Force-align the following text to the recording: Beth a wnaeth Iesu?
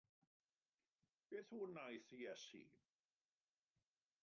Beth 1.29 1.53
a 1.59 1.59
wnaeth 1.65 2.09
Iesu? 2.21 2.63